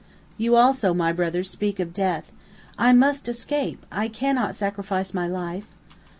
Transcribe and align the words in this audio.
"You 0.35 0.55
also, 0.55 0.95
my 0.95 1.13
brother, 1.13 1.43
speak 1.43 1.79
of 1.79 1.93
death! 1.93 2.31
I 2.75 2.91
must 2.91 3.29
escape 3.29 3.85
I 3.91 4.07
cannot 4.07 4.55
sacrifice 4.55 5.13
my 5.13 5.27
life!" 5.27 5.65